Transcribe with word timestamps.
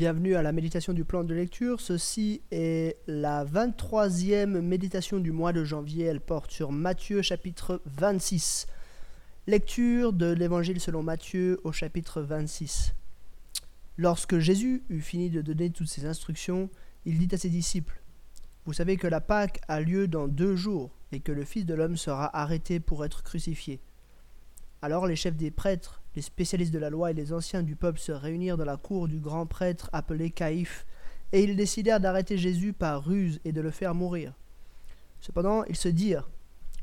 Bienvenue 0.00 0.34
à 0.34 0.40
la 0.40 0.52
méditation 0.52 0.94
du 0.94 1.04
plan 1.04 1.24
de 1.24 1.34
lecture. 1.34 1.78
Ceci 1.78 2.40
est 2.50 2.96
la 3.06 3.44
23e 3.44 4.62
méditation 4.62 5.18
du 5.18 5.30
mois 5.30 5.52
de 5.52 5.62
janvier. 5.62 6.06
Elle 6.06 6.22
porte 6.22 6.50
sur 6.50 6.72
Matthieu 6.72 7.20
chapitre 7.20 7.82
26. 7.84 8.66
Lecture 9.46 10.14
de 10.14 10.32
l'évangile 10.32 10.80
selon 10.80 11.02
Matthieu 11.02 11.60
au 11.64 11.72
chapitre 11.72 12.22
26. 12.22 12.94
Lorsque 13.98 14.38
Jésus 14.38 14.84
eut 14.88 15.02
fini 15.02 15.28
de 15.28 15.42
donner 15.42 15.68
toutes 15.68 15.88
ses 15.88 16.06
instructions, 16.06 16.70
il 17.04 17.18
dit 17.18 17.34
à 17.34 17.36
ses 17.36 17.50
disciples 17.50 18.00
Vous 18.64 18.72
savez 18.72 18.96
que 18.96 19.06
la 19.06 19.20
Pâque 19.20 19.60
a 19.68 19.82
lieu 19.82 20.08
dans 20.08 20.28
deux 20.28 20.56
jours 20.56 20.96
et 21.12 21.20
que 21.20 21.30
le 21.30 21.44
Fils 21.44 21.66
de 21.66 21.74
l'homme 21.74 21.98
sera 21.98 22.34
arrêté 22.34 22.80
pour 22.80 23.04
être 23.04 23.22
crucifié. 23.22 23.82
Alors 24.82 25.06
les 25.06 25.16
chefs 25.16 25.36
des 25.36 25.50
prêtres, 25.50 26.02
les 26.16 26.22
spécialistes 26.22 26.72
de 26.72 26.78
la 26.78 26.90
loi 26.90 27.10
et 27.10 27.14
les 27.14 27.32
anciens 27.32 27.62
du 27.62 27.76
peuple 27.76 27.98
se 27.98 28.12
réunirent 28.12 28.56
dans 28.56 28.64
la 28.64 28.76
cour 28.76 29.08
du 29.08 29.18
grand 29.20 29.46
prêtre 29.46 29.90
appelé 29.92 30.30
Caïphe, 30.30 30.86
et 31.32 31.44
ils 31.44 31.56
décidèrent 31.56 32.00
d'arrêter 32.00 32.38
Jésus 32.38 32.72
par 32.72 33.04
ruse 33.04 33.40
et 33.44 33.52
de 33.52 33.60
le 33.60 33.70
faire 33.70 33.94
mourir. 33.94 34.34
Cependant, 35.20 35.64
ils 35.64 35.76
se 35.76 35.88
dirent 35.88 36.30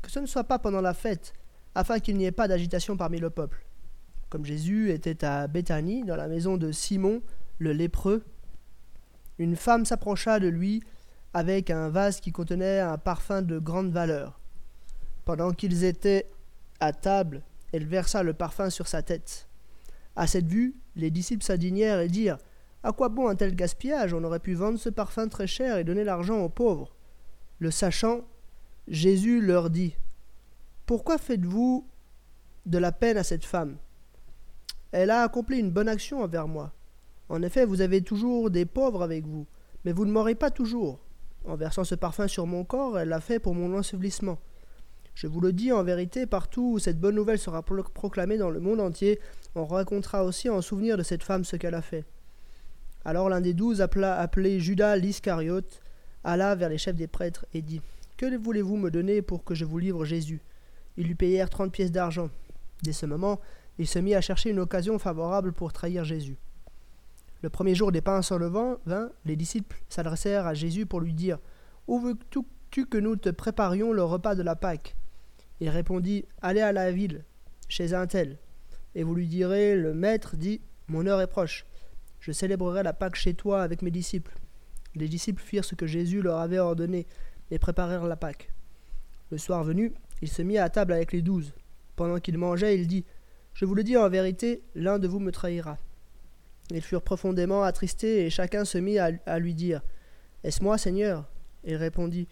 que 0.00 0.10
ce 0.10 0.20
ne 0.20 0.26
soit 0.26 0.44
pas 0.44 0.58
pendant 0.58 0.80
la 0.80 0.94
fête, 0.94 1.32
afin 1.74 1.98
qu'il 1.98 2.16
n'y 2.16 2.24
ait 2.24 2.32
pas 2.32 2.48
d'agitation 2.48 2.96
parmi 2.96 3.18
le 3.18 3.30
peuple. 3.30 3.66
Comme 4.30 4.44
Jésus 4.44 4.90
était 4.90 5.24
à 5.24 5.48
Béthanie, 5.48 6.04
dans 6.04 6.16
la 6.16 6.28
maison 6.28 6.56
de 6.56 6.70
Simon, 6.70 7.20
le 7.58 7.72
lépreux, 7.72 8.24
une 9.38 9.56
femme 9.56 9.84
s'approcha 9.84 10.38
de 10.38 10.48
lui 10.48 10.82
avec 11.34 11.70
un 11.70 11.88
vase 11.88 12.20
qui 12.20 12.32
contenait 12.32 12.80
un 12.80 12.98
parfum 12.98 13.42
de 13.42 13.58
grande 13.58 13.90
valeur. 13.90 14.40
Pendant 15.24 15.52
qu'ils 15.52 15.84
étaient 15.84 16.30
à 16.80 16.92
table, 16.92 17.42
elle 17.72 17.86
versa 17.86 18.22
le 18.22 18.32
parfum 18.32 18.70
sur 18.70 18.88
sa 18.88 19.02
tête. 19.02 19.48
À 20.16 20.26
cette 20.26 20.48
vue, 20.48 20.74
les 20.96 21.10
disciples 21.10 21.44
s'indignèrent 21.44 22.00
et 22.00 22.08
dirent 22.08 22.38
À 22.82 22.92
quoi 22.92 23.08
bon 23.08 23.28
un 23.28 23.34
tel 23.34 23.54
gaspillage? 23.54 24.14
On 24.14 24.24
aurait 24.24 24.40
pu 24.40 24.54
vendre 24.54 24.78
ce 24.78 24.88
parfum 24.88 25.28
très 25.28 25.46
cher 25.46 25.76
et 25.76 25.84
donner 25.84 26.04
l'argent 26.04 26.38
aux 26.40 26.48
pauvres. 26.48 26.94
Le 27.58 27.70
sachant, 27.70 28.22
Jésus 28.88 29.40
leur 29.40 29.70
dit 29.70 29.96
Pourquoi 30.86 31.18
faites-vous 31.18 31.86
de 32.66 32.78
la 32.78 32.92
peine 32.92 33.16
à 33.16 33.24
cette 33.24 33.44
femme? 33.44 33.76
Elle 34.90 35.10
a 35.10 35.22
accompli 35.22 35.58
une 35.58 35.70
bonne 35.70 35.88
action 35.88 36.22
envers 36.22 36.48
moi. 36.48 36.72
En 37.28 37.42
effet, 37.42 37.66
vous 37.66 37.82
avez 37.82 38.00
toujours 38.00 38.50
des 38.50 38.64
pauvres 38.64 39.02
avec 39.02 39.26
vous, 39.26 39.46
mais 39.84 39.92
vous 39.92 40.06
ne 40.06 40.12
m'aurez 40.12 40.34
pas 40.34 40.50
toujours. 40.50 40.98
En 41.44 41.56
versant 41.56 41.84
ce 41.84 41.94
parfum 41.94 42.26
sur 42.26 42.46
mon 42.46 42.64
corps, 42.64 42.98
elle 42.98 43.10
l'a 43.10 43.20
fait 43.20 43.38
pour 43.38 43.54
mon 43.54 43.76
ensevelissement. 43.76 44.38
Je 45.20 45.26
vous 45.26 45.40
le 45.40 45.52
dis 45.52 45.72
en 45.72 45.82
vérité, 45.82 46.26
partout 46.26 46.74
où 46.74 46.78
cette 46.78 47.00
bonne 47.00 47.16
nouvelle 47.16 47.40
sera 47.40 47.64
proclamée 47.64 48.38
dans 48.38 48.50
le 48.50 48.60
monde 48.60 48.80
entier, 48.80 49.18
on 49.56 49.66
racontera 49.66 50.22
aussi 50.22 50.48
en 50.48 50.62
souvenir 50.62 50.96
de 50.96 51.02
cette 51.02 51.24
femme 51.24 51.42
ce 51.42 51.56
qu'elle 51.56 51.74
a 51.74 51.82
fait. 51.82 52.04
Alors 53.04 53.28
l'un 53.28 53.40
des 53.40 53.52
douze, 53.52 53.80
appelé 53.80 54.60
Judas 54.60 54.94
l'Iscariote, 54.94 55.80
alla 56.22 56.54
vers 56.54 56.68
les 56.68 56.78
chefs 56.78 56.94
des 56.94 57.08
prêtres 57.08 57.46
et 57.52 57.62
dit 57.62 57.80
Que 58.16 58.36
voulez-vous 58.36 58.76
me 58.76 58.92
donner 58.92 59.20
pour 59.20 59.42
que 59.42 59.56
je 59.56 59.64
vous 59.64 59.78
livre 59.78 60.04
Jésus? 60.04 60.40
Ils 60.96 61.08
lui 61.08 61.16
payèrent 61.16 61.50
trente 61.50 61.72
pièces 61.72 61.90
d'argent. 61.90 62.30
Dès 62.84 62.92
ce 62.92 63.04
moment, 63.04 63.40
il 63.76 63.88
se 63.88 63.98
mit 63.98 64.14
à 64.14 64.20
chercher 64.20 64.50
une 64.50 64.60
occasion 64.60 65.00
favorable 65.00 65.52
pour 65.52 65.72
trahir 65.72 66.04
Jésus. 66.04 66.36
Le 67.42 67.50
premier 67.50 67.74
jour 67.74 67.90
des 67.90 68.02
pains 68.02 68.22
sans 68.22 68.38
levain 68.38 68.78
vint, 68.86 69.10
les 69.24 69.34
disciples 69.34 69.82
s'adressèrent 69.88 70.46
à 70.46 70.54
Jésus 70.54 70.86
pour 70.86 71.00
lui 71.00 71.12
dire 71.12 71.40
Où 71.88 71.98
veux-tu 71.98 72.86
que 72.86 72.98
nous 72.98 73.16
te 73.16 73.30
préparions 73.30 73.92
le 73.92 74.04
repas 74.04 74.36
de 74.36 74.44
la 74.44 74.54
Pâque? 74.54 74.94
Il 75.60 75.68
répondit 75.68 76.24
Allez 76.42 76.60
à 76.60 76.72
la 76.72 76.92
ville, 76.92 77.24
chez 77.68 77.94
un 77.94 78.06
tel, 78.06 78.38
et 78.94 79.02
vous 79.02 79.14
lui 79.14 79.26
direz 79.26 79.76
Le 79.76 79.94
maître 79.94 80.36
dit 80.36 80.60
Mon 80.88 81.06
heure 81.06 81.20
est 81.20 81.26
proche. 81.26 81.66
Je 82.20 82.32
célébrerai 82.32 82.82
la 82.82 82.92
Pâque 82.92 83.16
chez 83.16 83.34
toi 83.34 83.62
avec 83.62 83.82
mes 83.82 83.90
disciples. 83.90 84.34
Les 84.94 85.08
disciples 85.08 85.42
firent 85.42 85.64
ce 85.64 85.74
que 85.74 85.86
Jésus 85.86 86.22
leur 86.22 86.38
avait 86.38 86.58
ordonné 86.58 87.06
et 87.50 87.58
préparèrent 87.58 88.06
la 88.06 88.16
Pâque. 88.16 88.52
Le 89.30 89.38
soir 89.38 89.62
venu, 89.62 89.92
il 90.22 90.28
se 90.28 90.42
mit 90.42 90.58
à 90.58 90.68
table 90.68 90.92
avec 90.92 91.12
les 91.12 91.22
douze. 91.22 91.52
Pendant 91.96 92.18
qu'il 92.18 92.38
mangeait, 92.38 92.76
il 92.76 92.86
dit 92.86 93.04
Je 93.54 93.64
vous 93.64 93.74
le 93.74 93.84
dis 93.84 93.96
en 93.96 94.08
vérité, 94.08 94.62
l'un 94.74 94.98
de 94.98 95.06
vous 95.06 95.20
me 95.20 95.32
trahira. 95.32 95.78
Ils 96.70 96.82
furent 96.82 97.02
profondément 97.02 97.62
attristés 97.62 98.26
et 98.26 98.30
chacun 98.30 98.64
se 98.64 98.78
mit 98.78 98.98
à, 98.98 99.38
lui 99.38 99.54
dire 99.54 99.82
Est-ce 100.44 100.62
moi, 100.62 100.78
Seigneur? 100.78 101.28
Il 101.64 101.76
répondit 101.76 102.28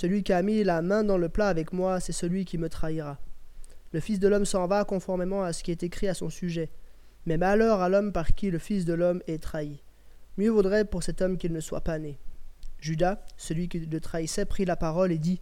celui 0.00 0.22
qui 0.22 0.32
a 0.32 0.40
mis 0.40 0.64
la 0.64 0.80
main 0.80 1.04
dans 1.04 1.18
le 1.18 1.28
plat 1.28 1.48
avec 1.48 1.74
moi, 1.74 2.00
c'est 2.00 2.12
celui 2.12 2.46
qui 2.46 2.56
me 2.56 2.70
trahira. 2.70 3.18
Le 3.92 4.00
Fils 4.00 4.18
de 4.18 4.28
l'homme 4.28 4.46
s'en 4.46 4.66
va 4.66 4.86
conformément 4.86 5.42
à 5.42 5.52
ce 5.52 5.62
qui 5.62 5.72
est 5.72 5.82
écrit 5.82 6.08
à 6.08 6.14
son 6.14 6.30
sujet. 6.30 6.70
Mais 7.26 7.36
malheur 7.36 7.82
à 7.82 7.90
l'homme 7.90 8.10
par 8.10 8.34
qui 8.34 8.50
le 8.50 8.58
Fils 8.58 8.86
de 8.86 8.94
l'homme 8.94 9.20
est 9.26 9.42
trahi. 9.42 9.82
Mieux 10.38 10.48
vaudrait 10.48 10.86
pour 10.86 11.02
cet 11.02 11.20
homme 11.20 11.36
qu'il 11.36 11.52
ne 11.52 11.60
soit 11.60 11.82
pas 11.82 11.98
né. 11.98 12.18
Judas, 12.78 13.22
celui 13.36 13.68
qui 13.68 13.80
le 13.80 14.00
trahissait, 14.00 14.46
prit 14.46 14.64
la 14.64 14.74
parole 14.74 15.12
et 15.12 15.18
dit 15.18 15.38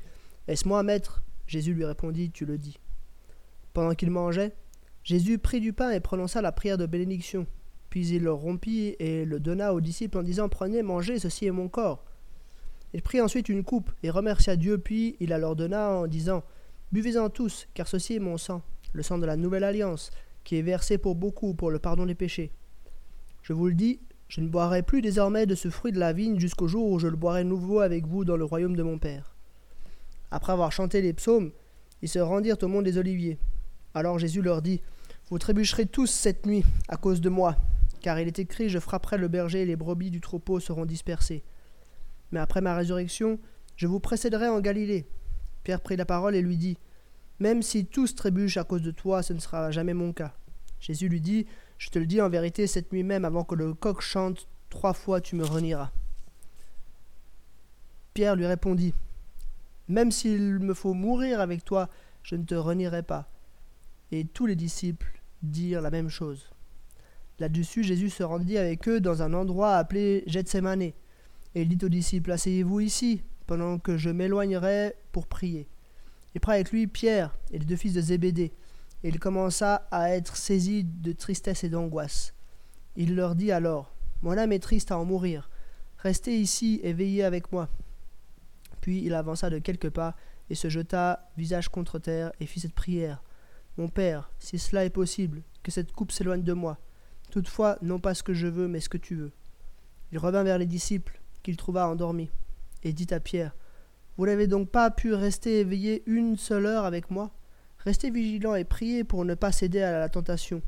Est-ce 0.49 0.67
moi, 0.67 0.83
maître? 0.83 1.23
Jésus 1.47 1.73
lui 1.73 1.85
répondit 1.85 2.33
Tu 2.33 2.45
le 2.45 2.59
dis. 2.59 2.81
Pendant 3.75 3.95
qu'il 3.95 4.11
mangeait, 4.11 4.57
Jésus 5.05 5.39
prit 5.39 5.61
du 5.61 5.73
pain 5.73 5.93
et 5.93 6.01
prononça 6.01 6.43
la 6.43 6.51
prière 6.51 6.79
de 6.79 6.87
bénédiction. 6.87 7.47
Puis 7.91 8.09
il 8.09 8.25
le 8.25 8.33
rompit 8.33 8.97
et 8.99 9.25
le 9.25 9.39
donna 9.39 9.73
aux 9.73 9.81
disciples 9.81 10.19
en 10.19 10.25
disant 10.25 10.49
Prenez, 10.49 10.83
mangez, 10.83 11.21
ceci 11.21 11.47
est 11.47 11.53
mon 11.53 11.69
corps. 11.69 12.05
Il 12.95 13.03
prit 13.03 13.21
ensuite 13.21 13.49
une 13.49 13.65
coupe 13.65 13.91
et 14.03 14.11
remercia 14.11 14.57
Dieu, 14.57 14.79
puis 14.79 15.17
il 15.21 15.29
la 15.31 15.39
leur 15.39 15.57
donna 15.57 15.91
en 15.91 16.07
disant 16.07 16.43
Buvez-en 16.93 17.29
tous, 17.29 17.69
car 17.75 17.87
ceci 17.87 18.15
est 18.15 18.21
mon 18.21 18.39
sang, 18.39 18.63
le 18.93 19.03
sang 19.03 19.19
de 19.19 19.27
la 19.27 19.37
nouvelle 19.37 19.65
alliance, 19.65 20.11
qui 20.45 20.57
est 20.57 20.63
versé 20.63 20.97
pour 20.97 21.15
beaucoup 21.15 21.53
pour 21.53 21.71
le 21.71 21.79
pardon 21.79 22.07
des 22.07 22.15
péchés. 22.15 22.51
Je 23.43 23.53
vous 23.53 23.67
le 23.67 23.75
dis, 23.75 24.01
je 24.29 24.41
ne 24.41 24.49
boirai 24.49 24.83
plus 24.83 25.03
désormais 25.03 25.47
de 25.47 25.55
ce 25.55 25.69
fruit 25.69 25.93
de 25.93 25.99
la 25.99 26.13
vigne 26.13 26.39
jusqu'au 26.39 26.69
jour 26.69 26.91
où 26.91 26.99
je 26.99 27.09
le 27.09 27.17
boirai 27.17 27.45
nouveau 27.45 27.81
avec 27.81 28.07
vous 28.07 28.25
dans 28.25 28.37
le 28.37 28.45
royaume 28.45 28.77
de 28.77 28.83
mon 28.83 28.99
Père. 28.99 29.35
Après 30.31 30.53
avoir 30.53 30.73
chanté 30.73 31.03
les 31.03 31.13
psaumes, 31.13 31.51
ils 32.03 32.09
se 32.09 32.19
rendirent 32.19 32.57
au 32.63 32.69
mont 32.69 32.83
des 32.83 32.99
Oliviers. 32.99 33.39
Alors 33.95 34.19
Jésus 34.19 34.43
leur 34.43 34.63
dit 34.63 34.81
Vous 35.31 35.39
trébucherez 35.39 35.87
tous 35.87 36.07
cette 36.07 36.47
nuit 36.47 36.65
à 36.89 36.97
cause 36.97 37.21
de 37.21 37.29
moi, 37.29 37.57
car 38.01 38.21
il 38.21 38.29
est 38.29 38.39
écrit 38.39 38.69
Je 38.69 38.79
frapperai 38.79 39.19
le 39.19 39.29
berger 39.29 39.63
et 39.63 39.67
les 39.67 39.77
brebis 39.77 40.11
du 40.11 40.21
troupeau 40.21 40.61
seront 40.61 40.87
dispersées. 40.87 41.43
Mais 42.33 42.41
après 42.41 42.61
ma 42.61 42.77
résurrection, 42.77 43.39
je 43.77 43.87
vous 43.87 44.01
précéderai 44.01 44.49
en 44.49 44.61
Galilée. 44.61 45.07
Pierre 45.63 45.81
prit 45.81 45.97
la 45.97 46.05
parole 46.05 46.35
et 46.35 46.43
lui 46.43 46.57
dit 46.57 46.79
Même 47.39 47.63
si 47.63 47.87
tous 47.87 48.15
trébuchent 48.15 48.57
à 48.57 48.65
cause 48.65 48.83
de 48.83 48.91
toi, 48.91 49.23
ce 49.23 49.33
ne 49.33 49.39
sera 49.39 49.71
jamais 49.71 49.95
mon 49.95 50.13
cas. 50.13 50.35
Jésus 50.81 51.09
lui 51.09 51.21
dit 51.21 51.47
Je 51.79 51.91
te 51.91 51.99
le 51.99 52.07
dis 52.07 52.21
en 52.21 52.29
vérité, 52.29 52.67
cette 52.67 52.93
nuit 52.93 53.03
même, 53.03 53.25
avant 53.25 53.45
que 53.45 53.55
le 53.55 53.75
coq 53.75 54.01
chante, 54.01 54.49
trois 54.69 54.93
fois 54.93 55.21
tu 55.21 55.37
me 55.37 55.45
renieras. 55.45 55.91
Pierre 58.15 58.37
lui 58.37 58.47
répondit 58.47 58.95
Même 59.89 60.11
s'il 60.11 60.59
me 60.59 60.75
faut 60.75 60.95
mourir 60.95 61.41
avec 61.41 61.65
toi, 61.65 61.89
je 62.23 62.37
ne 62.37 62.45
te 62.45 62.55
renierai 62.55 63.03
pas. 63.03 63.31
Et 64.11 64.25
tous 64.25 64.47
les 64.47 64.57
disciples 64.57 65.23
dirent 65.43 65.83
la 65.83 65.91
même 65.91 66.09
chose. 66.09 66.51
Là-dessus, 67.39 67.85
Jésus 67.85 68.11
se 68.11 68.23
rendit 68.25 68.59
avec 68.59 68.89
eux 68.89 69.01
dans 69.01 69.23
un 69.23 69.33
endroit 69.33 69.77
appelé 69.77 70.25
Gethsemane 70.27 70.93
et 71.59 71.65
dit 71.65 71.85
aux 71.85 71.89
disciples, 71.89 72.31
Asseyez-vous 72.31 72.81
ici, 72.81 73.23
pendant 73.47 73.79
que 73.79 73.97
je 73.97 74.11
m'éloignerai 74.11 74.95
pour 75.11 75.27
prier. 75.27 75.69
Il 76.35 76.41
prit 76.41 76.53
avec 76.53 76.71
lui 76.71 76.87
Pierre 76.87 77.35
et 77.51 77.59
les 77.59 77.65
deux 77.65 77.77
fils 77.77 77.95
de 77.95 78.01
Zébédée, 78.01 78.53
et 79.03 79.09
il 79.09 79.19
commença 79.19 79.89
à 79.91 80.11
être 80.11 80.37
saisi 80.37 80.85
de 80.85 81.13
tristesse 81.13 81.65
et 81.65 81.69
d'angoisse. 81.69 82.35
Il 82.97 83.17
leur 83.17 83.35
dit 83.35 83.51
alors, 83.51 83.93
Mon 84.23 84.39
âme 84.39 84.53
est 84.53 84.59
triste 84.61 84.93
à 84.93 84.99
en 84.99 85.05
mourir, 85.05 85.51
restez 85.99 86.39
ici 86.39 86.81
et 86.85 86.93
veillez 86.93 87.25
avec 87.25 87.51
moi. 87.51 87.69
Puis 88.81 89.03
il 89.05 89.15
avança 89.15 89.51
de 89.51 89.59
quelques 89.59 89.91
pas 89.91 90.15
et 90.51 90.55
se 90.55 90.69
jeta 90.69 91.29
visage 91.37 91.69
contre 91.69 91.99
terre 91.99 92.31
et 92.39 92.47
fit 92.47 92.61
cette 92.61 92.75
prière. 92.75 93.23
Mon 93.77 93.89
Père, 93.89 94.31
si 94.39 94.59
cela 94.59 94.85
est 94.85 94.91
possible, 94.91 95.43
que 95.63 95.71
cette 95.71 95.93
coupe 95.93 96.13
s'éloigne 96.13 96.43
de 96.43 96.53
moi. 96.53 96.79
Toutefois, 97.31 97.79
non 97.83 97.99
pas 97.99 98.15
ce 98.15 98.23
que 98.23 98.33
je 98.33 98.47
veux, 98.47 98.69
mais 98.69 98.81
ce 98.81 98.89
que 98.89 98.97
tu 98.97 99.15
veux. 99.15 99.33
Il 100.13 100.19
revint 100.19 100.43
vers 100.43 100.59
les 100.59 100.67
disciples 100.67 101.18
qu'il 101.43 101.57
trouva 101.57 101.89
endormi, 101.89 102.31
et 102.83 102.93
dit 102.93 103.07
à 103.11 103.21
Pierre 103.21 103.55
Vous 104.17 104.27
n'avez 104.27 104.47
donc 104.47 104.71
pas 104.71 104.91
pu 104.91 105.15
rester 105.15 105.61
éveillé 105.61 106.03
une 106.07 106.37
seule 106.37 106.67
heure 106.67 106.85
avec 106.85 107.11
moi? 107.11 107.31
Restez 107.79 108.11
vigilant 108.11 108.55
et 108.55 108.65
priez 108.65 109.05
pour 109.05 109.25
ne 109.25 109.35
pas 109.35 109.53
céder 109.53 109.81
à 109.81 109.99
la 109.99 110.09
tentation. 110.09 110.63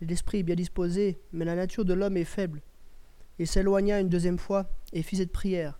L'esprit 0.00 0.38
est 0.38 0.44
bien 0.44 0.54
disposé, 0.54 1.18
mais 1.32 1.44
la 1.44 1.56
nature 1.56 1.84
de 1.84 1.94
l'homme 1.94 2.16
est 2.16 2.24
faible. 2.24 2.62
Il 3.38 3.46
s'éloigna 3.46 4.00
une 4.00 4.08
deuxième 4.08 4.38
fois 4.38 4.70
et 4.92 5.02
fit 5.02 5.16
cette 5.16 5.32
prière. 5.32 5.78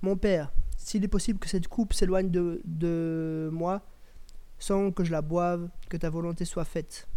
Mon 0.00 0.16
Père, 0.16 0.52
s'il 0.76 1.04
est 1.04 1.08
possible 1.08 1.38
que 1.38 1.48
cette 1.48 1.68
coupe 1.68 1.92
s'éloigne 1.92 2.30
de, 2.30 3.50
moi, 3.52 3.82
sans 4.58 4.90
que 4.90 5.04
je 5.04 5.12
la 5.12 5.22
boive, 5.22 5.68
que 5.88 5.96
ta 5.96 6.08
volonté 6.08 6.44
soit 6.44 6.64
faite. 6.64 7.08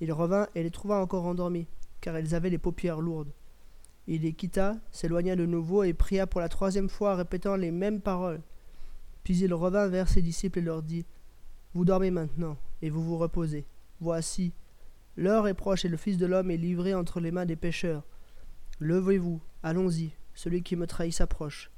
Il 0.00 0.12
revint 0.12 0.48
et 0.54 0.62
les 0.62 0.70
trouva 0.70 1.00
encore 1.00 1.24
endormis, 1.24 1.66
car 2.00 2.16
elles 2.16 2.34
avaient 2.34 2.50
les 2.50 2.58
paupières 2.58 3.00
lourdes. 3.00 3.32
Il 4.10 4.22
les 4.22 4.32
quitta, 4.32 4.78
s'éloigna 4.90 5.36
de 5.36 5.44
nouveau 5.44 5.84
et 5.84 5.92
pria 5.92 6.26
pour 6.26 6.40
la 6.40 6.48
troisième 6.48 6.88
fois, 6.88 7.14
répétant 7.14 7.56
les 7.56 7.70
mêmes 7.70 8.00
paroles. 8.00 8.40
Puis 9.22 9.36
il 9.36 9.52
revint 9.52 9.86
vers 9.86 10.08
ses 10.08 10.22
disciples 10.22 10.60
et 10.60 10.62
leur 10.62 10.82
dit 10.82 11.04
Vous 11.74 11.84
dormez 11.84 12.10
maintenant, 12.10 12.56
et 12.80 12.88
vous 12.88 13.04
vous 13.04 13.18
reposez. 13.18 13.66
Voici, 14.00 14.54
l'heure 15.18 15.46
est 15.46 15.52
proche 15.52 15.84
et 15.84 15.90
le 15.90 15.98
Fils 15.98 16.16
de 16.16 16.24
l'homme 16.24 16.50
est 16.50 16.56
livré 16.56 16.94
entre 16.94 17.20
les 17.20 17.30
mains 17.30 17.44
des 17.44 17.54
pécheurs. 17.54 18.02
Levez-vous, 18.80 19.42
allons-y, 19.62 20.12
celui 20.34 20.62
qui 20.62 20.74
me 20.74 20.86
trahit 20.86 21.12
s'approche. 21.12 21.70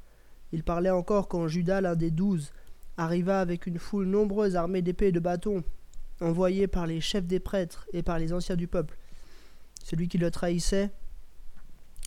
Il 0.52 0.62
parlait 0.62 0.90
encore 0.90 1.26
quand 1.26 1.48
Judas, 1.48 1.80
l'un 1.80 1.96
des 1.96 2.12
douze, 2.12 2.52
arriva 2.96 3.40
avec 3.40 3.66
une 3.66 3.80
foule 3.80 4.06
nombreuse 4.06 4.54
armée 4.54 4.82
d'épées 4.82 5.08
et 5.08 5.12
de 5.12 5.18
bâtons, 5.18 5.64
envoyée 6.20 6.68
par 6.68 6.86
les 6.86 7.00
chefs 7.00 7.26
des 7.26 7.40
prêtres 7.40 7.88
et 7.92 8.04
par 8.04 8.20
les 8.20 8.32
anciens 8.32 8.56
du 8.56 8.68
peuple. 8.68 8.96
Celui 9.82 10.06
qui 10.06 10.18
le 10.18 10.30
trahissait 10.30 10.92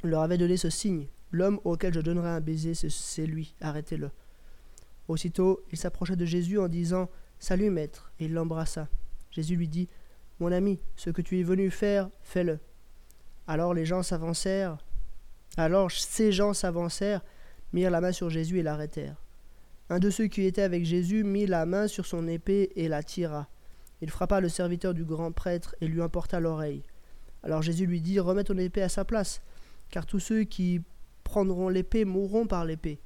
leur 0.10 0.22
avait 0.22 0.38
donné 0.38 0.58
ce 0.58 0.70
signe 0.70 1.08
L'homme 1.32 1.60
auquel 1.64 1.94
je 1.94 2.00
donnerai 2.00 2.30
un 2.30 2.42
baiser, 2.42 2.76
c'est 2.76 3.26
lui, 3.26 3.56
arrêtez-le. 3.60 4.12
Aussitôt, 5.08 5.64
il 5.72 5.78
s'approcha 5.80 6.16
de 6.16 6.26
Jésus 6.26 6.60
en 6.60 6.68
disant 6.68 7.10
Salut, 7.40 7.72
maître, 7.72 8.12
et 8.20 8.26
il 8.26 8.34
l'embrassa. 8.34 8.88
Jésus 9.32 9.56
lui 9.56 9.68
dit 9.68 9.90
Mon 10.40 10.52
ami, 10.52 10.80
ce 10.96 11.10
que 11.10 11.24
tu 11.24 11.40
es 11.40 11.44
venu 11.44 11.72
faire, 11.72 12.10
fais-le. 12.22 12.60
Alors 13.48 13.74
les 13.74 13.86
gens 13.86 14.04
s'avancèrent. 14.04 14.78
Alors 15.58 15.92
ces 15.92 16.32
gens 16.32 16.54
s'avancèrent, 16.54 17.22
mirent 17.74 17.92
la 17.92 18.00
main 18.00 18.12
sur 18.12 18.30
Jésus 18.30 18.60
et 18.60 18.64
l'arrêtèrent. 18.64 19.22
Un 19.90 20.00
de 20.00 20.10
ceux 20.10 20.28
qui 20.28 20.46
étaient 20.46 20.62
avec 20.62 20.86
Jésus 20.86 21.24
mit 21.24 21.46
la 21.46 21.66
main 21.66 21.88
sur 21.88 22.06
son 22.06 22.28
épée 22.28 22.72
et 22.76 22.88
la 22.88 23.04
tira. 23.04 23.48
Il 24.02 24.10
frappa 24.10 24.40
le 24.40 24.50
serviteur 24.50 24.94
du 24.94 25.04
grand 25.04 25.32
prêtre 25.32 25.76
et 25.82 25.88
lui 25.88 26.02
emporta 26.02 26.40
l'oreille. 26.40 26.84
Alors 27.44 27.62
Jésus 27.62 27.86
lui 27.86 28.02
dit 28.02 28.20
Remets 28.20 28.46
ton 28.46 28.58
épée 28.58 28.82
à 28.82 28.90
sa 28.90 29.04
place, 29.04 29.42
car 29.94 30.08
tous 30.08 30.20
ceux 30.20 30.44
qui 30.44 30.82
prendront 31.24 31.70
l'épée 31.70 32.04
mourront 32.04 32.48
par 32.48 32.66
l'épée. 32.66 33.00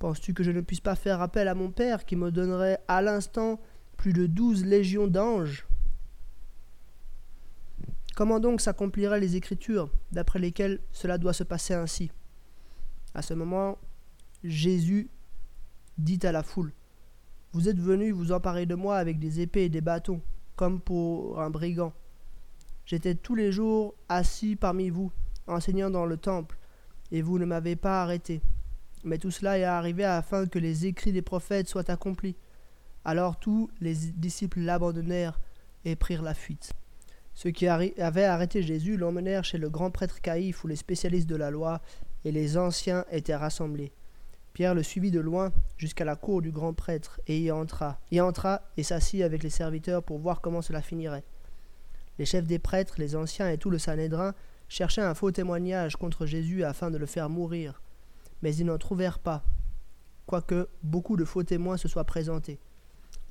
Penses-tu 0.00 0.34
que 0.34 0.42
je 0.42 0.50
ne 0.50 0.62
puisse 0.62 0.80
pas 0.80 0.96
faire 0.96 1.22
appel 1.22 1.46
à 1.46 1.54
mon 1.54 1.70
Père 1.70 2.04
qui 2.04 2.16
me 2.16 2.32
donnerait 2.32 2.80
à 2.88 3.02
l'instant 3.02 3.60
plus 3.96 4.12
de 4.12 4.26
douze 4.26 4.64
légions 4.64 5.06
d'anges? 5.06 5.64
Comment 8.16 8.40
donc 8.40 8.60
s'accompliraient 8.60 9.20
les 9.20 9.36
Écritures 9.36 9.92
d'après 10.10 10.40
lesquelles 10.40 10.80
cela 10.90 11.18
doit 11.18 11.34
se 11.34 11.44
passer 11.44 11.72
ainsi? 11.72 12.10
À 13.14 13.22
ce 13.22 13.32
moment, 13.32 13.78
Jésus 14.42 15.10
dit 15.98 16.18
à 16.24 16.32
la 16.32 16.42
foule 16.42 16.72
Vous 17.52 17.68
êtes 17.68 17.78
venus 17.78 18.12
vous 18.12 18.32
emparer 18.32 18.66
de 18.66 18.74
moi 18.74 18.96
avec 18.96 19.20
des 19.20 19.38
épées 19.38 19.66
et 19.66 19.68
des 19.68 19.80
bâtons, 19.80 20.20
comme 20.56 20.80
pour 20.80 21.40
un 21.40 21.50
brigand. 21.50 21.92
J'étais 22.86 23.14
tous 23.14 23.36
les 23.36 23.52
jours 23.52 23.94
assis 24.08 24.56
parmi 24.56 24.90
vous, 24.90 25.12
enseignant 25.46 25.90
dans 25.90 26.06
le 26.06 26.16
temple, 26.16 26.58
et 27.12 27.22
vous 27.22 27.38
ne 27.38 27.44
m'avez 27.44 27.76
pas 27.76 28.02
arrêté. 28.02 28.40
Mais 29.04 29.18
tout 29.18 29.30
cela 29.30 29.58
est 29.58 29.64
arrivé 29.64 30.04
afin 30.04 30.46
que 30.46 30.58
les 30.58 30.86
écrits 30.86 31.12
des 31.12 31.22
prophètes 31.22 31.68
soient 31.68 31.90
accomplis. 31.90 32.36
Alors 33.04 33.38
tous 33.38 33.70
les 33.80 33.94
disciples 33.94 34.60
l'abandonnèrent 34.60 35.38
et 35.84 35.94
prirent 35.96 36.22
la 36.22 36.34
fuite. 36.34 36.72
Ceux 37.34 37.50
qui 37.50 37.66
avaient 37.68 38.24
arrêté 38.24 38.62
Jésus 38.62 38.96
l'emmenèrent 38.96 39.44
chez 39.44 39.58
le 39.58 39.68
grand 39.68 39.90
prêtre 39.90 40.20
Caïphe 40.20 40.64
où 40.64 40.68
les 40.68 40.76
spécialistes 40.76 41.28
de 41.28 41.36
la 41.36 41.50
loi 41.50 41.82
et 42.24 42.32
les 42.32 42.56
anciens 42.56 43.04
étaient 43.10 43.34
rassemblés. 43.34 43.92
Pierre 44.54 44.74
le 44.74 44.84
suivit 44.84 45.10
de 45.10 45.18
loin 45.18 45.52
jusqu'à 45.76 46.04
la 46.04 46.14
cour 46.14 46.40
du 46.40 46.52
grand 46.52 46.72
prêtre 46.72 47.20
et 47.26 47.40
y 47.40 47.50
entra, 47.50 47.98
y 48.12 48.20
entra 48.20 48.62
et 48.76 48.84
s'assit 48.84 49.22
avec 49.22 49.42
les 49.42 49.50
serviteurs 49.50 50.04
pour 50.04 50.18
voir 50.18 50.40
comment 50.40 50.62
cela 50.62 50.80
finirait. 50.80 51.24
Les 52.18 52.24
chefs 52.24 52.46
des 52.46 52.60
prêtres, 52.60 52.94
les 52.98 53.16
anciens 53.16 53.50
et 53.50 53.58
tout 53.58 53.70
le 53.70 53.78
Sanhédrin 53.78 54.32
cherchaient 54.68 55.02
un 55.02 55.14
faux 55.14 55.30
témoignage 55.30 55.96
contre 55.96 56.26
Jésus 56.26 56.64
afin 56.64 56.90
de 56.90 56.98
le 56.98 57.06
faire 57.06 57.28
mourir, 57.28 57.82
mais 58.42 58.54
ils 58.54 58.66
n'en 58.66 58.78
trouvèrent 58.78 59.18
pas, 59.18 59.44
quoique 60.26 60.68
beaucoup 60.82 61.16
de 61.16 61.24
faux 61.24 61.42
témoins 61.42 61.76
se 61.76 61.88
soient 61.88 62.04
présentés. 62.04 62.58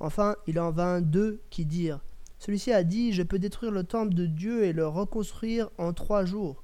Enfin, 0.00 0.36
il 0.46 0.58
en 0.58 0.70
vint 0.70 1.00
deux 1.00 1.40
qui 1.50 1.64
dirent 1.64 2.00
Celui-ci 2.38 2.72
a 2.72 2.84
dit 2.84 3.12
Je 3.12 3.22
peux 3.22 3.38
détruire 3.38 3.72
le 3.72 3.84
temple 3.84 4.14
de 4.14 4.26
Dieu 4.26 4.64
et 4.64 4.72
le 4.72 4.86
reconstruire 4.86 5.70
en 5.78 5.92
trois 5.92 6.24
jours. 6.24 6.62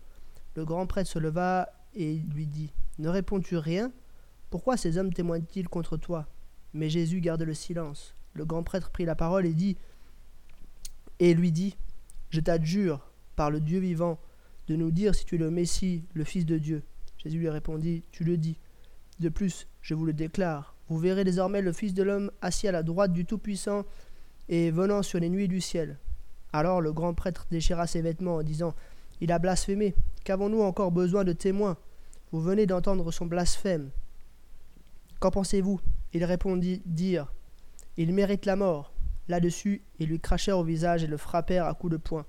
Le 0.54 0.64
grand 0.64 0.86
prêtre 0.86 1.10
se 1.10 1.18
leva 1.18 1.68
et 1.94 2.16
lui 2.34 2.46
dit 2.46 2.72
Ne 2.98 3.08
réponds-tu 3.08 3.56
rien? 3.56 3.92
Pourquoi 4.50 4.76
ces 4.76 4.98
hommes 4.98 5.12
témoignent-ils 5.12 5.68
contre 5.68 5.96
toi? 5.96 6.26
Mais 6.74 6.90
Jésus 6.90 7.20
garda 7.20 7.44
le 7.44 7.54
silence. 7.54 8.14
Le 8.34 8.44
grand 8.44 8.62
prêtre 8.62 8.90
prit 8.90 9.04
la 9.04 9.14
parole 9.14 9.46
et 9.46 9.54
dit 9.54 9.76
et 11.20 11.34
lui 11.34 11.52
dit 11.52 11.76
Je 12.30 12.40
t'adjure, 12.40 13.12
par 13.36 13.50
le 13.50 13.60
Dieu 13.60 13.78
vivant, 13.78 14.18
de 14.70 14.76
nous 14.76 14.92
dire 14.92 15.16
si 15.16 15.24
tu 15.24 15.34
es 15.34 15.38
le 15.38 15.50
Messie, 15.50 16.04
le 16.14 16.22
Fils 16.22 16.46
de 16.46 16.56
Dieu. 16.56 16.84
Jésus 17.18 17.38
lui 17.38 17.48
répondit 17.48 18.04
Tu 18.12 18.22
le 18.22 18.36
dis. 18.36 18.56
De 19.18 19.28
plus, 19.28 19.66
je 19.82 19.94
vous 19.94 20.04
le 20.04 20.12
déclare, 20.12 20.76
vous 20.88 20.96
verrez 20.96 21.24
désormais 21.24 21.60
le 21.60 21.72
Fils 21.72 21.92
de 21.92 22.04
l'homme 22.04 22.30
assis 22.40 22.68
à 22.68 22.72
la 22.72 22.84
droite 22.84 23.12
du 23.12 23.24
Tout-Puissant 23.24 23.84
et 24.48 24.70
venant 24.70 25.02
sur 25.02 25.18
les 25.18 25.28
nuées 25.28 25.48
du 25.48 25.60
ciel. 25.60 25.98
Alors 26.52 26.80
le 26.80 26.92
grand 26.92 27.14
prêtre 27.14 27.48
déchira 27.50 27.88
ses 27.88 28.00
vêtements 28.00 28.36
en 28.36 28.42
disant 28.44 28.76
Il 29.20 29.32
a 29.32 29.40
blasphémé. 29.40 29.92
Qu'avons-nous 30.22 30.62
encore 30.62 30.92
besoin 30.92 31.24
de 31.24 31.32
témoins? 31.32 31.76
Vous 32.30 32.40
venez 32.40 32.66
d'entendre 32.66 33.10
son 33.10 33.26
blasphème. 33.26 33.90
Qu'en 35.18 35.32
pensez-vous? 35.32 35.80
Il 36.12 36.24
répondit 36.24 36.80
Dire 36.86 37.32
Il 37.96 38.14
mérite 38.14 38.46
la 38.46 38.54
mort. 38.54 38.92
Là-dessus, 39.26 39.82
ils 39.98 40.08
lui 40.08 40.20
crachèrent 40.20 40.58
au 40.58 40.64
visage 40.64 41.02
et 41.02 41.08
le 41.08 41.16
frappèrent 41.16 41.66
à 41.66 41.74
coups 41.74 41.92
de 41.92 41.96
poing. 41.96 42.24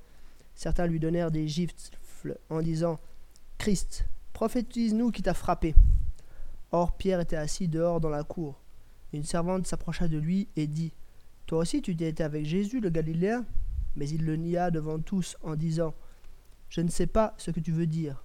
Certains 0.56 0.88
lui 0.88 1.00
donnèrent 1.00 1.32
des 1.32 1.48
gifles 1.48 1.76
en 2.50 2.62
disant 2.62 3.00
Christ, 3.58 4.06
prophétise-nous 4.34 5.12
qui 5.12 5.22
t'a 5.22 5.34
frappé. 5.34 5.76
Or 6.72 6.96
Pierre 6.96 7.20
était 7.20 7.36
assis 7.36 7.68
dehors 7.68 8.00
dans 8.00 8.10
la 8.10 8.24
cour. 8.24 8.62
Une 9.14 9.24
servante 9.24 9.68
s'approcha 9.68 10.08
de 10.08 10.18
lui 10.18 10.48
et 10.56 10.68
dit 10.68 10.94
Toi 11.46 11.60
aussi 11.60 11.82
tu 11.82 11.92
étais 11.92 12.24
avec 12.24 12.46
Jésus 12.46 12.80
le 12.80 12.90
Galiléen 12.90 13.46
Mais 13.96 14.10
il 14.10 14.26
le 14.26 14.38
nia 14.38 14.72
devant 14.72 15.00
tous 15.00 15.36
en 15.42 15.56
disant 15.56 15.94
Je 16.70 16.82
ne 16.82 16.90
sais 16.90 17.08
pas 17.08 17.34
ce 17.38 17.52
que 17.52 17.60
tu 17.60 17.72
veux 17.72 17.88
dire. 17.88 18.24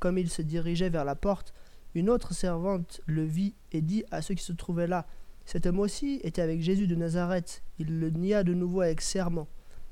Comme 0.00 0.18
il 0.18 0.28
se 0.30 0.42
dirigeait 0.42 0.90
vers 0.90 1.04
la 1.04 1.14
porte, 1.14 1.54
une 1.94 2.10
autre 2.10 2.34
servante 2.34 3.00
le 3.06 3.24
vit 3.24 3.54
et 3.72 3.82
dit 3.82 4.04
à 4.10 4.22
ceux 4.22 4.34
qui 4.34 4.44
se 4.44 4.52
trouvaient 4.52 4.88
là 4.88 5.06
Cet 5.44 5.66
homme 5.66 5.78
aussi 5.78 6.20
était 6.24 6.42
avec 6.42 6.60
Jésus 6.60 6.86
de 6.86 6.96
Nazareth. 6.96 7.62
Il 7.78 8.00
le 8.00 8.10
nia 8.10 8.42
de 8.42 8.54
nouveau 8.54 8.80
avec 8.80 9.00
serment 9.00 9.48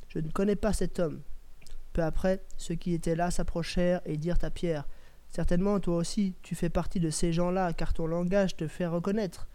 Je 0.08 0.18
ne 0.18 0.30
connais 0.30 0.56
pas 0.56 0.72
cet 0.72 0.98
homme. 0.98 1.20
Peu 1.98 2.04
après, 2.04 2.44
ceux 2.56 2.76
qui 2.76 2.94
étaient 2.94 3.16
là 3.16 3.32
s'approchèrent 3.32 4.02
et 4.06 4.16
dirent 4.16 4.38
à 4.42 4.50
Pierre 4.50 4.86
Certainement, 5.30 5.80
toi 5.80 5.96
aussi, 5.96 6.32
tu 6.42 6.54
fais 6.54 6.68
partie 6.68 7.00
de 7.00 7.10
ces 7.10 7.32
gens-là, 7.32 7.72
car 7.72 7.92
ton 7.92 8.06
langage 8.06 8.56
te 8.56 8.68
fait 8.68 8.86
reconnaître. 8.86 9.48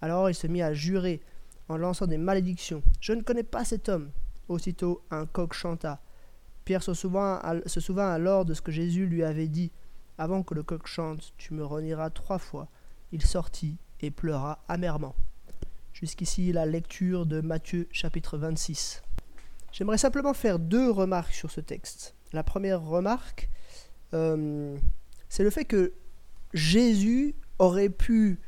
Alors 0.00 0.30
il 0.30 0.34
se 0.34 0.46
mit 0.46 0.62
à 0.62 0.72
jurer, 0.72 1.20
en 1.68 1.76
lançant 1.76 2.06
des 2.06 2.16
malédictions. 2.16 2.82
Je 3.02 3.12
ne 3.12 3.20
connais 3.20 3.42
pas 3.42 3.66
cet 3.66 3.90
homme. 3.90 4.12
Aussitôt, 4.48 5.02
un 5.10 5.26
coq 5.26 5.52
chanta. 5.52 6.00
Pierre 6.64 6.82
se 6.82 6.94
souvint, 6.94 7.42
se 7.66 7.80
souvint 7.80 8.10
alors 8.10 8.46
de 8.46 8.54
ce 8.54 8.62
que 8.62 8.72
Jésus 8.72 9.04
lui 9.04 9.22
avait 9.22 9.48
dit. 9.48 9.70
Avant 10.16 10.42
que 10.42 10.54
le 10.54 10.62
coq 10.62 10.86
chante, 10.86 11.34
tu 11.36 11.52
me 11.52 11.66
renieras 11.66 12.08
trois 12.08 12.38
fois. 12.38 12.68
Il 13.12 13.20
sortit 13.20 13.76
et 14.00 14.10
pleura 14.10 14.64
amèrement. 14.68 15.14
Jusqu'ici 15.92 16.50
la 16.50 16.64
lecture 16.64 17.26
de 17.26 17.42
Matthieu 17.42 17.88
chapitre 17.92 18.38
26. 18.38 19.02
J'aimerais 19.74 19.98
simplement 19.98 20.34
faire 20.34 20.60
deux 20.60 20.88
remarques 20.88 21.32
sur 21.32 21.50
ce 21.50 21.60
texte. 21.60 22.14
La 22.32 22.44
première 22.44 22.80
remarque, 22.80 23.50
euh, 24.14 24.76
c'est 25.28 25.42
le 25.42 25.50
fait 25.50 25.64
que 25.64 25.94
Jésus 26.52 27.34
aurait 27.58 27.88
pu 27.88 28.38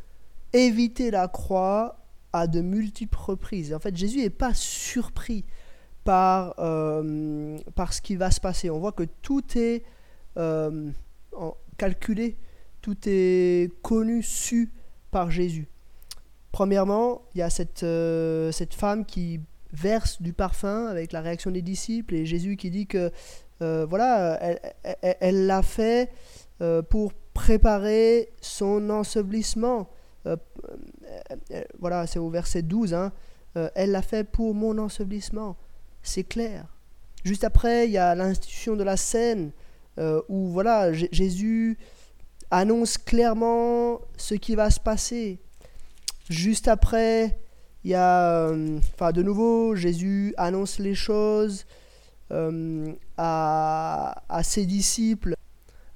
éviter 0.52 1.10
la 1.10 1.26
croix 1.26 1.98
à 2.32 2.46
de 2.46 2.60
multiples 2.60 3.18
reprises. 3.18 3.74
en 3.74 3.80
fait, 3.80 3.96
Jésus 3.96 4.18
n'est 4.18 4.30
pas 4.30 4.54
surpris 4.54 5.44
par, 6.04 6.54
euh, 6.60 7.58
par 7.74 7.92
ce 7.92 8.00
qui 8.00 8.14
va 8.14 8.30
se 8.30 8.40
passer. 8.40 8.70
On 8.70 8.78
voit 8.78 8.92
que 8.92 9.02
tout 9.22 9.42
est 9.58 9.82
euh, 10.36 10.92
calculé, 11.76 12.36
tout 12.82 12.98
est 13.04 13.72
connu, 13.82 14.22
su 14.22 14.70
par 15.10 15.32
Jésus. 15.32 15.66
Premièrement, 16.52 17.22
il 17.34 17.38
y 17.38 17.42
a 17.42 17.50
cette, 17.50 17.84
cette 18.54 18.74
femme 18.74 19.04
qui 19.04 19.40
verse 19.72 20.20
du 20.22 20.32
parfum 20.32 20.86
avec 20.86 21.12
la 21.12 21.20
réaction 21.20 21.50
des 21.50 21.62
disciples 21.62 22.14
et 22.14 22.26
Jésus 22.26 22.56
qui 22.56 22.70
dit 22.70 22.86
que 22.86 23.10
voilà, 23.60 24.38
elle 25.20 25.46
l'a 25.46 25.62
fait 25.62 26.10
euh, 26.62 26.80
pour 26.80 27.12
préparer 27.34 28.30
son 28.40 28.88
ensevelissement. 28.88 29.90
Euh, 30.24 30.36
euh, 31.50 31.62
voilà, 31.78 32.06
c'est 32.06 32.18
au 32.18 32.30
verset 32.30 32.62
12. 32.62 32.94
Hein. 32.94 33.12
elle 33.74 33.90
l'a 33.90 34.00
fait 34.00 34.24
pour 34.24 34.54
mon 34.54 34.78
ensevelissement. 34.78 35.56
C'est 36.02 36.24
clair. 36.24 36.64
Juste 37.24 37.44
après, 37.44 37.88
il 37.88 37.92
y 37.92 37.98
a 37.98 38.14
l'institution 38.14 38.74
de 38.74 38.84
la 38.84 38.96
scène 38.96 39.52
où 40.28 40.48
voilà, 40.48 40.92
Jésus 40.92 41.78
annonce 42.50 42.96
clairement 42.96 44.00
ce 44.16 44.34
qui 44.34 44.54
va 44.54 44.70
se 44.70 44.80
passer. 44.80 45.38
Juste 46.30 46.68
après, 46.68 47.38
il 47.86 47.90
y 47.90 47.94
a, 47.94 48.50
enfin, 48.94 49.12
de 49.12 49.22
nouveau, 49.22 49.76
Jésus 49.76 50.34
annonce 50.36 50.80
les 50.80 50.96
choses 50.96 51.66
à, 52.30 54.22
à, 54.28 54.42
ses 54.42 54.66
disciples 54.66 55.36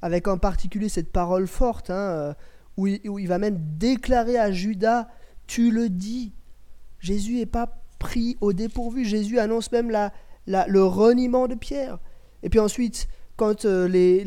avec 0.03 0.29
en 0.29 0.39
particulier 0.39 0.89
cette 0.89 1.11
parole 1.11 1.47
forte, 1.47 1.91
hein, 1.91 1.95
euh, 1.95 2.35
où, 2.77 2.87
il, 2.87 3.27
va 3.27 3.39
même 3.39 3.59
déclarer 3.77 4.39
à 4.39 4.53
Judas, 4.53 5.09
tu 5.47 5.71
le 5.71 5.89
dis. 5.89 6.33
Jésus 7.01 7.37
n'est 7.37 7.47
pas 7.47 7.83
pris 7.99 8.37
au 8.41 8.53
dépourvu, 8.53 9.05
Jésus 9.05 9.39
annonce 9.39 9.73
même 9.73 9.91
la, 9.91 10.13
le 10.47 10.85
reniement 10.85 11.49
de 11.49 11.55
Pierre. 11.55 11.99
Et 12.43 12.49
puis 12.49 12.61
ensuite, 12.61 13.09
quand 13.41 13.65
euh, 13.65 13.89
les, 13.89 14.23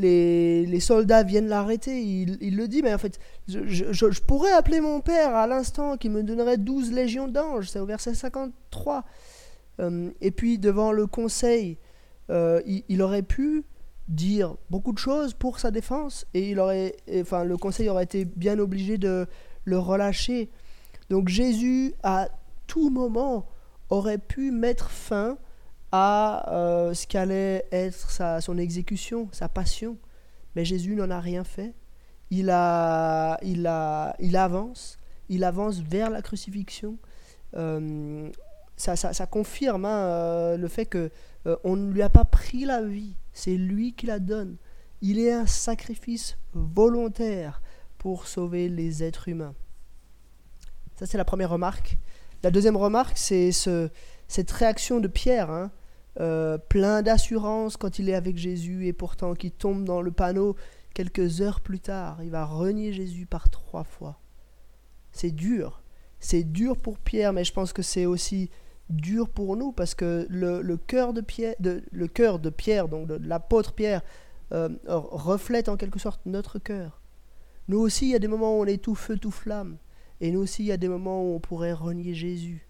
les, 0.65 0.79
soldats 0.79 1.21
viennent 1.21 1.47
l'arrêter, 1.47 2.01
il, 2.01 2.57
le 2.57 2.67
dit, 2.67 2.81
mais 2.81 2.95
en 2.95 2.97
fait, 2.97 3.19
je, 3.47 4.19
pourrais 4.21 4.51
appeler 4.53 4.81
mon 4.81 5.01
père 5.01 5.35
à 5.35 5.45
l'instant 5.45 5.97
qui 5.97 6.09
me 6.09 6.23
donnerait 6.23 6.57
12 6.57 6.91
légions 6.91 7.27
d'anges, 7.27 7.69
c'est 7.69 7.77
au 7.77 7.85
verset 7.85 8.15
53. 8.15 9.05
Euh, 9.79 10.09
et 10.19 10.31
puis 10.31 10.57
devant 10.57 10.91
le 10.91 11.05
conseil, 11.05 11.77
euh, 12.31 12.59
il, 12.65 13.03
aurait 13.03 13.21
pu 13.21 13.65
dire 14.07 14.55
beaucoup 14.71 14.93
de 14.93 14.97
choses 14.97 15.35
pour 15.35 15.59
sa 15.59 15.69
défense, 15.69 16.25
et 16.33 16.49
il 16.49 16.59
aurait, 16.59 16.95
enfin, 17.21 17.43
le 17.43 17.55
conseil 17.55 17.89
aurait 17.89 18.05
été 18.05 18.25
bien 18.25 18.57
obligé 18.57 18.97
de 18.97 19.27
le 19.63 19.77
relâcher. 19.77 20.49
Donc 21.11 21.29
Jésus, 21.29 21.93
à 22.01 22.29
tout 22.65 22.89
moment, 22.89 23.45
aurait 23.91 24.17
pu 24.17 24.49
mettre 24.49 24.89
fin 24.89 25.37
à 25.95 26.51
euh, 26.51 26.95
ce 26.95 27.05
qu'allait 27.05 27.67
être 27.71 28.09
sa, 28.09 28.41
son 28.41 28.57
exécution, 28.57 29.29
sa 29.31 29.47
passion. 29.47 29.95
Mais 30.55 30.65
Jésus 30.65 30.95
n'en 30.95 31.11
a 31.11 31.19
rien 31.19 31.43
fait. 31.43 31.75
Il, 32.31 32.49
a, 32.49 33.37
il, 33.43 33.67
a, 33.67 34.15
il 34.19 34.35
avance, 34.35 34.97
il 35.29 35.43
avance 35.43 35.81
vers 35.81 36.09
la 36.09 36.23
crucifixion. 36.23 36.97
Euh, 37.55 38.27
ça, 38.75 38.95
ça, 38.95 39.27
confirme 39.27 39.85
hein, 39.85 40.07
euh, 40.07 40.57
le 40.57 40.67
fait 40.67 40.87
que 40.87 41.11
on 41.63 41.75
ne 41.75 41.91
lui 41.91 42.01
a 42.01 42.09
pas 42.09 42.25
pris 42.25 42.65
la 42.65 42.81
vie, 42.81 43.15
c'est 43.31 43.55
lui 43.55 43.93
qui 43.93 44.07
la 44.07 44.17
donne. 44.17 44.55
Il 45.01 45.19
est 45.19 45.31
un 45.31 45.45
sacrifice 45.45 46.37
volontaire 46.53 47.61
pour 47.99 48.27
sauver 48.27 48.67
les 48.67 49.03
êtres 49.03 49.27
humains. 49.27 49.53
Ça, 50.95 51.05
c'est 51.05 51.17
la 51.17 51.25
première 51.25 51.49
remarque. 51.49 51.97
La 52.41 52.49
deuxième 52.49 52.77
remarque, 52.77 53.17
c'est 53.17 53.51
ce, 53.51 53.89
cette 54.27 54.49
réaction 54.49 54.99
de 54.99 55.07
Pierre. 55.07 55.51
Hein. 55.51 55.69
Euh, 56.19 56.59
plein 56.59 57.01
d'assurance 57.01 57.75
quand 57.75 57.97
il 57.97 58.07
est 58.07 58.13
avec 58.13 58.37
Jésus 58.37 58.85
et 58.85 58.93
pourtant 58.93 59.33
qui 59.33 59.51
tombe 59.51 59.83
dans 59.83 60.01
le 60.01 60.11
panneau 60.11 60.55
quelques 60.93 61.41
heures 61.41 61.61
plus 61.61 61.79
tard. 61.79 62.23
Il 62.23 62.29
va 62.29 62.45
renier 62.45 62.93
Jésus 62.93 63.25
par 63.25 63.49
trois 63.49 63.83
fois. 63.83 64.19
C'est 65.11 65.31
dur. 65.31 65.81
C'est 66.19 66.43
dur 66.43 66.77
pour 66.77 66.99
Pierre, 66.99 67.33
mais 67.33 67.43
je 67.43 67.51
pense 67.51 67.73
que 67.73 67.81
c'est 67.81 68.05
aussi 68.05 68.49
dur 68.89 69.29
pour 69.29 69.57
nous 69.57 69.71
parce 69.71 69.95
que 69.95 70.27
le, 70.29 70.77
cœur 70.77 71.13
de 71.13 71.21
Pierre, 71.21 71.55
de, 71.59 71.83
le 71.91 72.07
cœur 72.07 72.39
de 72.39 72.49
Pierre, 72.49 72.87
donc 72.87 73.07
de, 73.07 73.15
l'apôtre 73.15 73.73
Pierre, 73.73 74.01
euh, 74.51 74.69
reflète 74.87 75.67
en 75.67 75.77
quelque 75.77 75.99
sorte 75.99 76.21
notre 76.25 76.59
cœur. 76.59 77.01
Nous 77.67 77.79
aussi, 77.79 78.07
il 78.07 78.11
y 78.11 78.15
a 78.15 78.19
des 78.19 78.27
moments 78.27 78.57
où 78.59 78.61
on 78.61 78.65
est 78.65 78.81
tout 78.81 78.95
feu, 78.95 79.17
tout 79.17 79.31
flamme. 79.31 79.77
Et 80.21 80.31
nous 80.31 80.41
aussi, 80.41 80.63
il 80.63 80.67
y 80.67 80.71
a 80.71 80.77
des 80.77 80.89
moments 80.89 81.23
où 81.23 81.35
on 81.35 81.39
pourrait 81.39 81.73
renier 81.73 82.13
Jésus. 82.13 82.67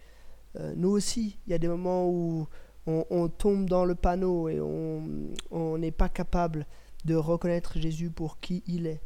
Euh, 0.56 0.74
nous 0.78 0.90
aussi, 0.90 1.40
il 1.46 1.52
y 1.52 1.54
a 1.54 1.58
des 1.58 1.68
moments 1.68 2.10
où 2.10 2.48
on, 2.86 3.30
tombe 3.30 3.70
dans 3.70 3.86
le 3.86 3.96
panneau 3.96 4.50
et 4.50 4.60
on 4.60 5.78
n'est 5.78 5.92
pas 5.92 6.10
capable 6.10 6.66
de 7.06 7.16
reconnaître 7.16 7.80
Jésus 7.80 8.10
pour 8.10 8.40
qui 8.40 8.64
il 8.68 8.88
est. 8.88 9.02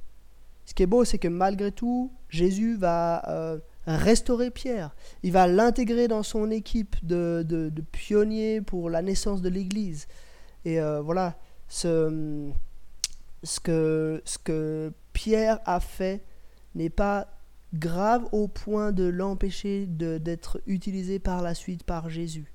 Ce 0.65 0.73
qui 0.73 0.83
est 0.83 0.87
beau, 0.87 1.05
c'est 1.05 1.17
que 1.17 1.29
malgré 1.29 1.71
tout, 1.71 2.11
Jésus 2.29 2.75
va 2.75 3.27
euh, 3.29 3.57
restaurer 3.85 4.51
Pierre. 4.51 4.93
Il 5.23 5.31
va 5.31 5.47
l'intégrer 5.47 6.09
dans 6.09 6.23
son 6.23 6.51
équipe 6.51 6.97
de, 7.05 7.71
pionniers 7.91 8.61
pour 8.61 8.89
la 8.89 9.01
naissance 9.01 9.41
de 9.41 9.47
l'Église. 9.47 10.07
Et 10.65 10.81
euh, 10.81 11.01
voilà, 11.01 11.37
ce, 11.69 12.51
que, 13.63 14.21
ce 14.25 14.37
que 14.37 14.91
Pierre 15.13 15.59
a 15.65 15.79
fait 15.79 16.21
n'est 16.75 16.89
pas 16.89 17.27
grave 17.73 18.27
au 18.33 18.49
point 18.49 18.91
de 18.91 19.05
l'empêcher 19.05 19.85
d'être 19.87 20.61
utilisé 20.67 21.17
par 21.19 21.41
la 21.41 21.53
suite 21.53 21.83
par 21.83 22.09
Jésus. 22.09 22.51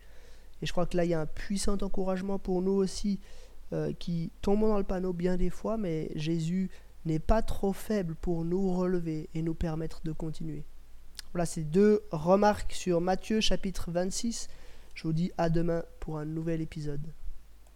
Et 0.62 0.66
je 0.66 0.72
crois 0.72 0.86
que 0.86 0.96
là, 0.96 1.04
il 1.04 1.10
y 1.10 1.14
a 1.14 1.20
un 1.20 1.26
puissant 1.26 1.76
encouragement 1.82 2.38
pour 2.38 2.62
nous 2.62 2.72
aussi, 2.72 3.20
euh, 3.72 3.92
qui 3.92 4.30
tombons 4.40 4.68
dans 4.68 4.78
le 4.78 4.84
panneau 4.84 5.12
bien 5.12 5.36
des 5.36 5.50
fois, 5.50 5.76
mais 5.76 6.10
Jésus 6.14 6.70
n'est 7.04 7.18
pas 7.18 7.42
trop 7.42 7.72
faible 7.72 8.14
pour 8.14 8.44
nous 8.44 8.72
relever 8.72 9.28
et 9.34 9.42
nous 9.42 9.54
permettre 9.54 10.00
de 10.04 10.12
continuer. 10.12 10.64
Voilà 11.32 11.46
ces 11.46 11.64
deux 11.64 12.02
remarques 12.10 12.72
sur 12.72 13.00
Matthieu 13.00 13.40
chapitre 13.40 13.90
26. 13.90 14.48
Je 14.94 15.02
vous 15.04 15.12
dis 15.12 15.32
à 15.38 15.48
demain 15.48 15.82
pour 16.00 16.18
un 16.18 16.26
nouvel 16.26 16.60
épisode. 16.60 17.12